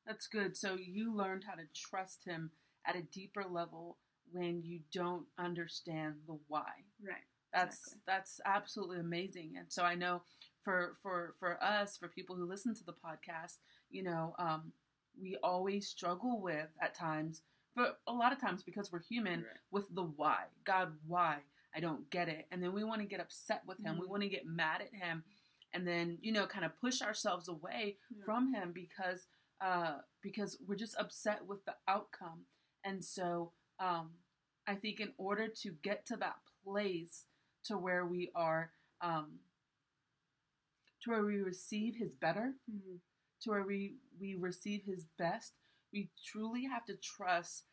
That's 0.06 0.26
good. 0.28 0.56
So 0.56 0.76
you 0.76 1.14
learned 1.14 1.44
how 1.44 1.54
to 1.54 1.66
trust 1.74 2.24
him 2.24 2.50
at 2.86 2.96
a 2.96 3.02
deeper 3.02 3.44
level 3.44 3.98
when 4.32 4.62
you 4.62 4.80
don't 4.92 5.26
understand 5.38 6.16
the 6.26 6.38
why. 6.48 6.84
Right. 7.04 7.24
That's 7.52 7.76
Exactly. 7.78 8.02
that's 8.06 8.40
absolutely 8.44 8.98
amazing. 9.00 9.54
And 9.56 9.66
so 9.72 9.82
I 9.82 9.94
know 9.94 10.22
for 10.62 10.94
for 11.02 11.34
for 11.38 11.62
us, 11.62 11.96
for 11.96 12.08
people 12.08 12.36
who 12.36 12.44
listen 12.44 12.74
to 12.74 12.84
the 12.84 12.92
podcast, 12.92 13.58
you 13.90 14.02
know, 14.02 14.34
um, 14.38 14.72
we 15.20 15.36
always 15.42 15.88
struggle 15.88 16.40
with 16.40 16.68
at 16.80 16.94
times, 16.94 17.42
but 17.74 18.00
a 18.06 18.12
lot 18.12 18.32
of 18.32 18.40
times 18.40 18.62
because 18.62 18.92
we're 18.92 19.00
human, 19.02 19.40
Right. 19.40 19.56
with 19.70 19.94
the 19.94 20.02
why. 20.02 20.46
God, 20.64 20.98
why? 21.06 21.38
I 21.74 21.80
don't 21.80 22.10
get 22.10 22.28
it. 22.28 22.46
And 22.50 22.62
then 22.62 22.72
we 22.72 22.84
want 22.84 23.00
to 23.00 23.06
get 23.06 23.20
upset 23.20 23.64
with 23.66 23.78
him. 23.78 23.98
We 23.98 24.06
Mhm. 24.06 24.10
want 24.10 24.22
to 24.24 24.28
get 24.28 24.44
mad 24.46 24.82
at 24.82 24.92
him, 24.94 25.24
and 25.72 25.86
then 25.86 26.18
you 26.20 26.32
know, 26.32 26.46
kind 26.46 26.64
of 26.64 26.76
push 26.78 27.00
ourselves 27.00 27.48
away 27.48 27.98
Yeah. 28.10 28.24
from 28.24 28.52
him 28.52 28.72
because 28.72 29.28
uh, 29.60 29.98
because 30.22 30.58
we're 30.66 30.76
just 30.76 30.96
upset 30.98 31.46
with 31.46 31.64
the 31.64 31.74
outcome. 31.88 32.46
And 32.84 33.04
so 33.04 33.52
um, 33.80 34.10
I 34.66 34.74
think 34.74 35.00
in 35.00 35.12
order 35.18 35.48
to 35.62 35.70
get 35.82 36.06
to 36.06 36.16
that 36.16 36.36
place 36.64 37.24
to 37.64 37.76
where 37.78 38.04
we 38.06 38.30
are 38.34 38.70
um, 39.00 39.40
to 41.02 41.10
where 41.10 41.24
we 41.24 41.36
receive 41.40 41.96
his 41.96 42.14
better, 42.14 42.54
Mhm. 42.70 43.00
to 43.40 43.50
where 43.50 43.62
we, 43.64 43.98
we 44.18 44.34
receive 44.34 44.84
his 44.84 45.04
best, 45.18 45.54
we 45.92 46.10
truly 46.24 46.64
have 46.64 46.84
to 46.86 46.96
trust 46.96 47.64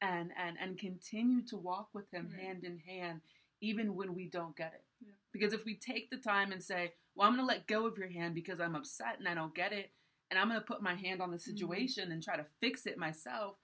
and 0.00 0.32
and 0.36 0.56
and 0.60 0.78
continue 0.78 1.42
to 1.42 1.56
walk 1.56 1.92
with 1.92 2.08
him 2.12 2.28
Right. 2.30 2.40
hand 2.40 2.64
in 2.64 2.78
hand 2.78 3.20
even 3.60 3.96
when 3.96 4.14
we 4.14 4.28
don't 4.28 4.56
get 4.56 4.72
it. 4.72 4.84
Yeah. 5.00 5.12
Because 5.32 5.52
if 5.52 5.64
we 5.64 5.74
take 5.76 6.08
the 6.10 6.16
time 6.18 6.52
and 6.52 6.62
say, 6.62 6.94
"Well, 7.14 7.26
I'm 7.26 7.34
going 7.34 7.42
to 7.46 7.52
let 7.52 7.66
go 7.66 7.84
of 7.86 7.98
your 7.98 8.06
hand 8.08 8.34
because 8.36 8.60
I'm 8.60 8.76
upset 8.76 9.18
and 9.18 9.28
I 9.28 9.34
don't 9.34 9.54
get 9.54 9.72
it, 9.72 9.92
and 10.30 10.38
I'm 10.38 10.48
going 10.48 10.60
to 10.60 10.66
put 10.66 10.82
my 10.82 10.94
hand 10.94 11.20
on 11.22 11.30
the 11.30 11.36
Mm-hmm. 11.38 11.50
situation 11.50 12.12
and 12.12 12.22
try 12.22 12.36
to 12.36 12.46
fix 12.60 12.86
it 12.86 12.98
myself," 12.98 13.56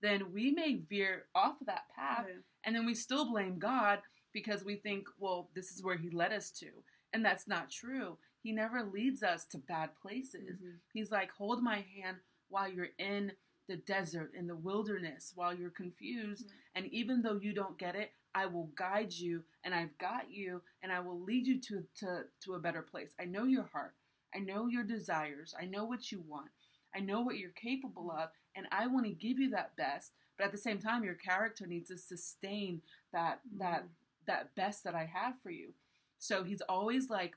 then 0.00 0.32
we 0.32 0.50
may 0.50 0.74
veer 0.74 1.26
off 1.34 1.60
of 1.60 1.66
that 1.66 1.88
path 1.94 2.26
Yeah. 2.28 2.40
and 2.64 2.74
then 2.76 2.86
we 2.86 2.94
still 2.94 3.30
blame 3.30 3.58
God 3.58 4.02
because 4.32 4.64
we 4.64 4.76
think, 4.76 5.08
well, 5.18 5.50
this 5.54 5.70
is 5.72 5.82
where 5.82 5.96
He 5.96 6.10
led 6.10 6.32
us 6.32 6.50
to. 6.52 6.84
And 7.12 7.24
that's 7.24 7.46
not 7.48 7.70
true. 7.70 8.18
He 8.42 8.52
never 8.52 8.82
leads 8.82 9.22
us 9.22 9.44
to 9.46 9.58
bad 9.58 9.96
places. 9.96 10.60
Mhm. 10.60 10.80
He's 10.92 11.10
like, 11.10 11.30
hold 11.32 11.62
my 11.62 11.80
hand 11.80 12.18
while 12.48 12.68
you're 12.70 12.90
in 12.98 13.32
the 13.68 13.76
desert, 13.76 14.32
in 14.34 14.46
the 14.46 14.54
wilderness, 14.54 15.32
while 15.34 15.52
you're 15.54 15.70
confused. 15.70 16.46
Mhm. 16.48 16.52
And 16.74 16.86
even 16.92 17.22
though 17.22 17.40
you 17.40 17.52
don't 17.54 17.78
get 17.78 17.96
it, 17.96 18.12
I 18.34 18.46
will 18.46 18.66
guide 18.74 19.12
you 19.14 19.44
and 19.64 19.74
I've 19.74 19.96
got 19.96 20.30
you 20.30 20.62
and 20.82 20.92
I 20.92 21.00
will 21.00 21.18
lead 21.20 21.46
you 21.46 21.58
to, 21.62 21.88
to, 22.00 22.28
to 22.42 22.54
a 22.54 22.60
better 22.60 22.82
place. 22.82 23.14
I 23.18 23.24
know 23.24 23.44
your 23.44 23.64
heart. 23.64 23.96
I 24.36 24.40
know 24.40 24.66
your 24.68 24.84
desires. 24.84 25.54
I 25.60 25.64
know 25.66 25.84
what 25.84 26.12
you 26.12 26.20
want. 26.28 26.50
I 26.94 27.00
know 27.00 27.22
what 27.22 27.38
you're 27.38 27.50
capable 27.50 28.10
of. 28.12 28.30
And 28.56 28.66
I 28.72 28.86
want 28.86 29.06
to 29.06 29.12
give 29.12 29.38
you 29.38 29.50
that 29.50 29.76
best. 29.76 30.12
But 30.38 30.46
at 30.46 30.52
the 30.52 30.58
same 30.58 30.78
time, 30.80 31.04
your 31.04 31.14
character 31.14 31.66
needs 31.66 31.88
to 31.90 31.98
sustain 31.98 32.82
that 33.12 33.40
that 33.58 33.84
Mhm. 33.84 33.88
that 34.26 34.54
best 34.56 34.84
that 34.84 34.94
I 34.94 35.06
have 35.06 35.40
for 35.40 35.50
you. 35.50 35.74
So 36.18 36.44
he's 36.44 36.62
always 36.62 37.10
like 37.10 37.36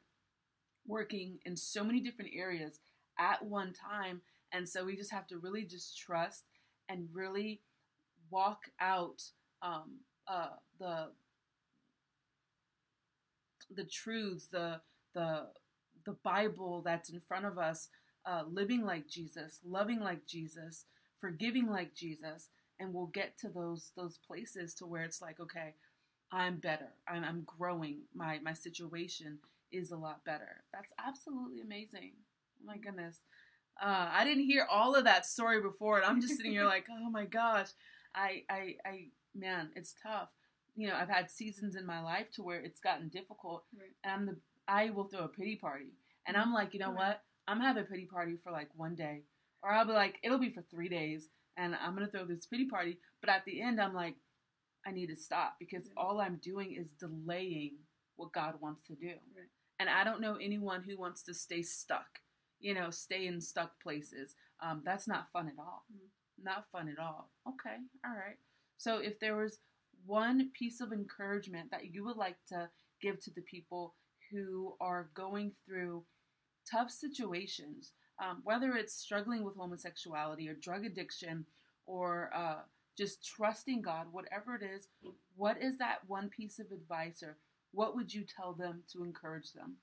working 0.88 1.40
in 1.46 1.56
so 1.58 1.84
many 1.84 2.00
different 2.02 2.32
areas 2.34 2.80
at 3.18 3.44
one 3.46 3.74
time. 3.74 4.22
And 4.52 4.68
so 4.68 4.86
we 4.86 4.96
just 4.96 5.12
have 5.12 5.28
to 5.28 5.38
really 5.38 5.64
just 5.66 5.98
trust 5.98 6.46
and 6.90 7.14
really 7.14 7.62
walk 8.32 8.72
out 8.80 9.24
um, 9.62 10.00
uh, 10.28 10.52
the 10.80 11.12
the 13.76 13.84
truths, 13.84 14.48
the 14.48 14.82
the 15.14 15.48
the 16.10 16.18
Bible 16.24 16.82
that's 16.84 17.10
in 17.10 17.20
front 17.20 17.46
of 17.46 17.58
us, 17.58 17.90
uh, 18.26 18.44
living 18.50 18.84
like 18.84 19.08
Jesus, 19.08 19.60
loving 19.64 20.00
like 20.00 20.26
Jesus, 20.26 20.86
forgiving 21.20 21.68
like 21.70 21.94
Jesus, 21.94 22.50
and 22.80 22.94
we'll 22.94 23.08
get 23.08 23.38
to 23.40 23.50
those 23.50 23.92
those 23.96 24.18
places 24.18 24.74
to 24.76 24.86
where 24.86 25.04
it's 25.04 25.22
like, 25.22 25.40
okay, 25.40 25.76
I'm 26.32 26.58
better. 26.58 26.90
I'm, 27.08 27.24
I'm 27.24 27.44
growing. 27.46 28.00
My 28.16 28.40
my 28.44 28.54
situation 28.54 29.40
is 29.72 29.92
a 29.92 29.98
lot 29.98 30.26
better. 30.26 30.64
That's 30.74 30.92
absolutely 30.98 31.62
amazing. 31.62 32.14
Oh 32.62 32.66
my 32.66 32.78
goodness. 32.78 33.20
Uh, 33.82 34.10
I 34.12 34.24
didn't 34.26 34.46
hear 34.46 34.66
all 34.70 34.96
of 34.96 35.06
that 35.06 35.26
story 35.26 35.62
before, 35.62 35.98
and 35.98 36.06
I'm 36.06 36.20
just 36.22 36.36
sitting 36.38 36.52
here 36.52 36.66
like, 36.76 36.88
oh 36.92 37.10
my 37.10 37.26
gosh, 37.26 37.70
I, 38.14 38.44
I, 38.50 38.76
I, 38.86 39.06
man, 39.36 39.70
it's 39.76 39.96
tough. 40.04 40.30
You 40.76 40.88
know, 40.88 40.96
I've 40.96 41.10
had 41.10 41.32
seasons 41.32 41.76
in 41.76 41.86
my 41.86 42.02
life 42.02 42.30
to 42.34 42.44
where 42.44 42.60
it's 42.60 42.82
gotten 42.82 43.08
difficult, 43.10 43.64
Right. 43.78 43.92
and 44.04 44.14
I'm 44.14 44.26
the, 44.26 44.36
I 44.68 44.90
will 44.90 45.06
throw 45.06 45.24
a 45.26 45.28
pity 45.30 45.56
party, 45.56 45.94
and 46.30 46.38
I'm 46.38 46.54
like, 46.54 46.74
you 46.74 46.80
know 46.80 46.92
Right. 46.92 47.08
what? 47.10 47.24
I'm 47.48 47.60
having 47.60 47.84
a 47.84 47.86
pity 47.88 48.06
party 48.06 48.38
for 48.38 48.52
like 48.52 48.70
one 48.76 48.96
day, 48.96 49.24
or 49.64 49.72
I'll 49.72 49.86
be 49.86 49.94
like, 49.94 50.20
it'll 50.24 50.38
be 50.38 50.52
for 50.52 50.62
three 50.62 50.88
days, 50.88 51.28
and 51.58 51.76
I'm 51.76 51.96
gonna 51.96 52.08
throw 52.08 52.26
this 52.26 52.46
pity 52.46 52.66
party, 52.66 53.00
but 53.22 53.30
at 53.30 53.44
the 53.46 53.62
end, 53.62 53.82
I'm 53.82 53.94
like, 53.96 54.16
I 54.86 54.92
need 54.92 55.08
to 55.08 55.16
stop 55.16 55.58
because 55.60 55.88
Yeah. 55.88 55.94
all 55.98 56.22
I'm 56.22 56.38
doing 56.38 56.74
is 56.74 56.88
delaying 56.92 57.86
what 58.16 58.32
God 58.32 58.62
wants 58.62 58.86
to 58.88 58.96
do. 58.96 59.20
Right. 59.36 59.50
And 59.80 59.90
I 59.90 60.04
don't 60.04 60.22
know 60.22 60.36
anyone 60.36 60.84
who 60.84 60.98
wants 60.98 61.24
to 61.24 61.34
stay 61.34 61.64
stuck, 61.64 62.22
you 62.60 62.74
know, 62.74 62.92
stay 62.92 63.26
in 63.28 63.42
stuck 63.42 63.82
places. 63.82 64.36
Um, 64.62 64.84
that's 64.86 65.08
not 65.08 65.32
fun 65.32 65.48
at 65.50 65.58
all. 65.58 65.86
Mm. 65.92 66.10
Not 66.44 66.70
fun 66.72 66.88
at 66.90 67.00
all. 67.00 67.32
Okay, 67.48 67.78
all 68.06 68.14
right. 68.16 68.38
So 68.78 69.00
if 69.00 69.20
there 69.20 69.36
was 69.36 69.60
one 70.06 70.52
piece 70.52 70.80
of 70.82 70.94
encouragement 70.94 71.72
that 71.72 71.94
you 71.94 72.04
would 72.06 72.18
like 72.18 72.38
to 72.48 72.70
give 73.02 73.20
to 73.24 73.32
the 73.32 73.42
people 73.42 73.96
who 74.32 74.76
are 74.80 75.10
going 75.14 75.54
through 75.66 76.06
tough 76.70 76.92
situations, 76.92 77.92
um, 78.22 78.42
whether 78.44 78.74
it's 78.74 78.94
struggling 78.94 79.44
with 79.44 79.56
homosexuality 79.56 80.48
or 80.50 80.54
drug 80.54 80.86
addiction 80.86 81.46
or 81.86 82.30
uh, 82.36 82.60
just 82.98 83.26
trusting 83.26 83.82
God, 83.82 84.08
whatever 84.12 84.56
it 84.56 84.64
is, 84.64 84.88
what 85.36 85.62
is 85.62 85.78
that 85.78 86.00
one 86.08 86.30
piece 86.30 86.60
of 86.60 86.68
advice 86.72 87.24
or 87.24 87.38
what 87.72 87.96
would 87.96 88.14
you 88.14 88.24
tell 88.24 88.54
them 88.54 88.84
to 88.94 89.04
encourage 89.04 89.54
them? 89.54 89.78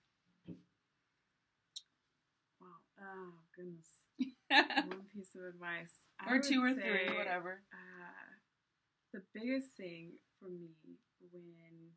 Wow. 2.61 2.67
Oh 3.01 3.33
goodness. 3.57 3.87
One 4.89 5.05
piece 5.13 5.35
of 5.35 5.45
advice. 5.45 5.93
I 6.19 6.33
or 6.33 6.41
two 6.41 6.63
or 6.63 6.73
would 6.73 6.81
three, 6.81 7.13
whatever. 7.13 7.61
Uh, 7.69 8.27
the 9.13 9.23
biggest 9.35 9.77
thing 9.77 10.13
for 10.41 10.49
me 10.49 10.73
when 11.31 11.93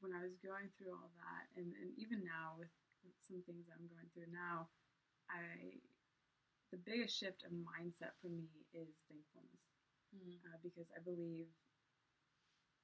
when 0.00 0.12
I 0.12 0.22
was 0.22 0.34
going 0.42 0.68
through 0.76 0.92
all 0.92 1.10
that, 1.18 1.44
and, 1.58 1.72
and 1.80 1.90
even 1.96 2.22
now 2.22 2.58
with 2.58 2.70
some 3.26 3.42
things 3.46 3.66
I'm 3.70 3.86
going 3.90 4.08
through 4.14 4.30
now, 4.32 4.68
I 5.30 5.80
the 6.72 6.78
biggest 6.82 7.16
shift 7.18 7.44
of 7.46 7.52
mindset 7.54 8.14
for 8.20 8.28
me 8.28 8.50
is 8.74 8.94
thankfulness 9.08 9.62
Mm. 10.14 10.38
uh, 10.46 10.58
because 10.62 10.88
I 10.96 11.00
believe 11.02 11.46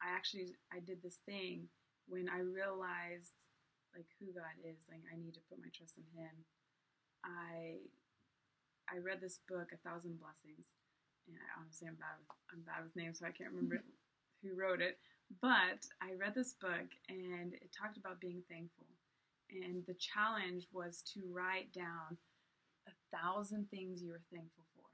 I 0.02 0.10
actually 0.10 0.56
I 0.72 0.80
did 0.80 1.02
this 1.02 1.22
thing 1.24 1.68
when 2.06 2.28
I 2.28 2.40
realized 2.42 3.46
like 3.94 4.08
who 4.18 4.32
God 4.34 4.56
is, 4.66 4.88
like 4.90 5.04
I 5.06 5.16
need 5.16 5.34
to 5.34 5.44
put 5.48 5.60
my 5.62 5.70
trust 5.70 5.98
in 5.98 6.08
Him. 6.18 6.34
I 7.24 7.86
I 8.90 8.98
read 8.98 9.20
this 9.20 9.38
book, 9.48 9.70
A 9.72 9.78
Thousand 9.86 10.18
Blessings, 10.18 10.74
and 11.28 11.36
I 11.38 11.46
honestly 11.60 11.86
I'm 11.88 11.94
bad 11.96 12.18
with 12.18 12.30
I'm 12.50 12.62
bad 12.66 12.82
with 12.84 12.96
names, 12.96 13.20
so 13.20 13.26
I 13.26 13.32
can't 13.34 13.52
remember 13.54 13.78
who 14.42 14.54
wrote 14.58 14.82
it. 14.82 14.98
But 15.40 15.86
I 16.02 16.12
read 16.18 16.34
this 16.34 16.54
book, 16.60 16.88
and 17.08 17.54
it 17.54 17.70
talked 17.72 17.96
about 17.96 18.20
being 18.20 18.42
thankful, 18.50 18.86
and 19.52 19.84
the 19.86 19.94
challenge 19.94 20.66
was 20.72 21.02
to 21.14 21.20
write 21.30 21.72
down 21.72 22.16
a 22.86 23.16
thousand 23.16 23.70
things 23.70 24.02
you 24.02 24.10
were 24.10 24.22
thankful 24.32 24.64
for. 24.74 24.86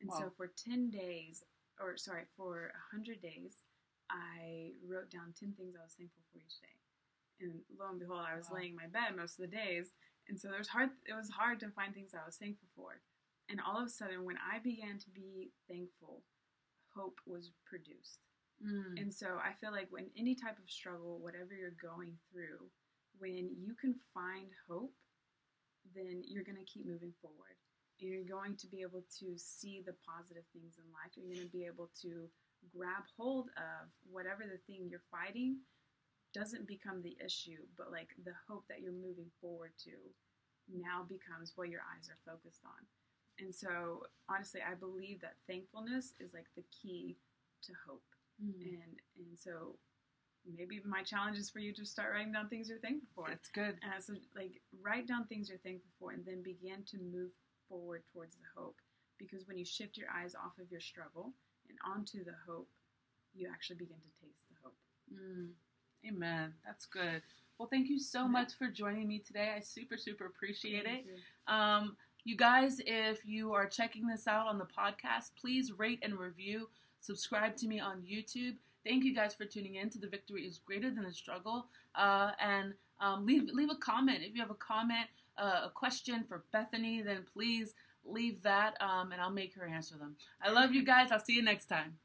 And 0.00 0.10
Wow. 0.10 0.18
so 0.18 0.30
for 0.36 0.48
ten 0.48 0.90
days, 0.90 1.44
or 1.80 1.96
sorry, 1.96 2.24
for 2.36 2.72
a 2.74 2.94
hundred 2.94 3.20
days, 3.20 3.62
I 4.10 4.74
wrote 4.86 5.10
down 5.10 5.32
ten 5.32 5.52
things 5.54 5.74
I 5.76 5.82
was 5.82 5.94
thankful 5.94 6.22
for 6.32 6.38
each 6.38 6.60
day. 6.60 6.76
And 7.40 7.64
lo 7.78 7.88
and 7.88 7.98
behold, 7.98 8.20
I 8.20 8.36
was 8.36 8.48
Wow. 8.50 8.56
laying 8.58 8.70
in 8.70 8.76
my 8.76 8.86
bed 8.86 9.16
most 9.16 9.38
of 9.38 9.50
the 9.50 9.56
days, 9.56 9.94
and 10.28 10.40
so 10.40 10.50
was 10.56 10.68
hard. 10.68 10.90
It 11.06 11.14
was 11.14 11.30
hard 11.30 11.60
to 11.60 11.70
find 11.70 11.94
things 11.94 12.14
I 12.14 12.24
was 12.24 12.36
thankful 12.36 12.68
for. 12.76 13.00
And 13.48 13.60
all 13.60 13.78
of 13.78 13.86
a 13.86 13.90
sudden, 13.90 14.24
when 14.24 14.38
I 14.38 14.58
began 14.58 14.98
to 14.98 15.10
be 15.10 15.52
thankful, 15.68 16.22
hope 16.94 17.20
was 17.26 17.50
produced. 17.64 18.20
Mm. 18.64 18.98
And 19.00 19.12
so 19.12 19.38
I 19.38 19.52
feel 19.52 19.72
like 19.72 19.90
when 19.90 20.10
any 20.16 20.34
type 20.34 20.58
of 20.58 20.70
struggle, 20.70 21.18
whatever 21.18 21.52
you're 21.54 21.70
going 21.82 22.18
through, 22.30 22.70
when 23.18 23.50
you 23.56 23.74
can 23.74 23.94
find 24.12 24.48
hope, 24.68 24.92
then 25.94 26.22
you're 26.26 26.44
going 26.44 26.58
to 26.58 26.64
keep 26.64 26.86
moving 26.86 27.12
forward. 27.20 27.56
And 28.00 28.10
you're 28.10 28.24
going 28.26 28.56
to 28.56 28.66
be 28.66 28.82
able 28.82 29.04
to 29.20 29.36
see 29.36 29.82
the 29.84 29.94
positive 30.04 30.44
things 30.52 30.78
in 30.78 30.84
life. 30.90 31.14
You're 31.14 31.32
going 31.34 31.46
to 31.46 31.52
be 31.56 31.64
able 31.66 31.90
to 32.02 32.28
grab 32.74 33.04
hold 33.16 33.50
of 33.56 33.92
whatever 34.10 34.42
the 34.44 34.58
thing 34.66 34.88
you're 34.88 35.04
fighting 35.10 35.58
doesn't 36.32 36.66
become 36.66 37.02
the 37.02 37.16
issue, 37.24 37.62
but 37.78 37.92
like 37.92 38.08
the 38.24 38.34
hope 38.48 38.64
that 38.68 38.80
you're 38.82 38.92
moving 38.92 39.30
forward 39.40 39.70
to 39.84 39.94
now 40.66 41.06
becomes 41.06 41.52
what 41.54 41.68
your 41.68 41.82
eyes 41.94 42.08
are 42.10 42.18
focused 42.26 42.62
on. 42.66 42.82
And 43.38 43.54
so 43.54 44.06
honestly, 44.28 44.60
I 44.60 44.74
believe 44.74 45.20
that 45.20 45.36
thankfulness 45.46 46.14
is 46.18 46.34
like 46.34 46.46
the 46.56 46.64
key 46.82 47.16
to 47.62 47.72
hope 47.86 48.02
Mm. 48.42 48.50
and 48.82 48.98
and 49.16 49.38
so 49.38 49.78
maybe 50.56 50.80
my 50.84 51.02
challenge 51.02 51.38
is 51.38 51.48
for 51.50 51.58
you 51.58 51.72
to 51.72 51.84
start 51.84 52.12
writing 52.12 52.32
down 52.32 52.48
things 52.48 52.68
you're 52.68 52.78
thankful 52.78 53.08
for 53.14 53.28
That's 53.28 53.48
good. 53.48 53.76
and 53.82 54.02
so 54.02 54.14
like 54.36 54.60
write 54.82 55.06
down 55.06 55.26
things 55.26 55.48
you're 55.48 55.58
thankful 55.58 55.90
for 55.98 56.12
and 56.12 56.24
then 56.26 56.42
begin 56.42 56.82
to 56.90 56.98
move 56.98 57.30
forward 57.68 58.02
towards 58.12 58.34
the 58.36 58.44
hope 58.60 58.76
because 59.18 59.46
when 59.46 59.56
you 59.56 59.64
shift 59.64 59.96
your 59.96 60.08
eyes 60.14 60.34
off 60.34 60.58
of 60.60 60.70
your 60.70 60.80
struggle 60.80 61.32
and 61.68 61.78
onto 61.86 62.24
the 62.24 62.34
hope 62.46 62.68
you 63.34 63.48
actually 63.50 63.76
begin 63.76 63.96
to 63.96 64.26
taste 64.26 64.48
the 64.50 64.56
hope 64.62 64.76
Mm. 65.12 65.50
Amen. 66.08 66.52
That's 66.66 66.86
good. 66.86 67.22
Well, 67.58 67.68
thank 67.68 67.88
you 67.88 67.98
so 67.98 68.22
Yeah. 68.22 68.28
much 68.28 68.54
for 68.54 68.68
joining 68.68 69.06
me 69.06 69.18
today. 69.20 69.52
I 69.56 69.60
super, 69.60 69.96
super 69.96 70.26
appreciate 70.26 70.86
it. 70.86 71.04
You. 71.06 71.54
Um, 71.54 71.96
you 72.24 72.36
guys, 72.36 72.80
if 72.86 73.24
you 73.26 73.52
are 73.52 73.66
checking 73.66 74.06
this 74.06 74.26
out 74.26 74.46
on 74.46 74.58
the 74.58 74.64
podcast, 74.66 75.34
please 75.38 75.72
rate 75.72 75.98
and 76.02 76.18
review. 76.18 76.70
Subscribe 77.00 77.54
to 77.58 77.68
me 77.68 77.80
on 77.80 78.02
YouTube. 78.02 78.56
Thank 78.86 79.04
you 79.04 79.14
guys 79.14 79.34
for 79.34 79.46
tuning 79.46 79.76
in 79.76 79.88
to 79.90 79.98
The 79.98 80.06
Victory 80.06 80.42
is 80.42 80.58
Greater 80.58 80.90
Than 80.90 81.04
the 81.04 81.12
Struggle. 81.12 81.66
Uh, 81.94 82.32
and 82.38 82.74
um, 83.00 83.24
leave, 83.24 83.48
leave 83.52 83.70
a 83.70 83.76
comment. 83.76 84.18
If 84.22 84.34
you 84.34 84.42
have 84.42 84.50
a 84.50 84.54
comment, 84.54 85.06
uh, 85.38 85.62
a 85.64 85.70
question 85.70 86.24
for 86.28 86.44
Bethany, 86.52 87.00
then 87.00 87.24
please 87.32 87.74
leave 88.04 88.42
that 88.42 88.76
um, 88.82 89.12
and 89.12 89.20
I'll 89.20 89.30
make 89.30 89.54
her 89.54 89.66
answer 89.66 89.96
them. 89.96 90.16
I 90.42 90.50
love 90.50 90.74
you 90.74 90.84
guys. 90.84 91.10
I'll 91.10 91.24
see 91.24 91.34
you 91.34 91.42
next 91.42 91.66
time. 91.66 91.96